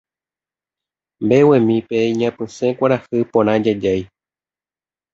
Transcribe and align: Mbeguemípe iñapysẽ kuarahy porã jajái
Mbeguemípe 1.25 1.97
iñapysẽ 2.11 2.75
kuarahy 2.77 3.19
porã 3.31 3.53
jajái 3.63 4.01